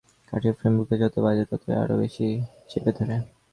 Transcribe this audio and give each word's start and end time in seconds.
কাঠের 0.29 0.53
ফ্রেম 0.57 0.73
বুকে 0.77 0.95
যত 1.01 1.15
বাজে 1.25 1.43
ততই 1.51 1.73
আরো 1.81 1.95
বেশি 2.01 2.27
চেপে 2.69 2.91
ধরে। 2.97 3.15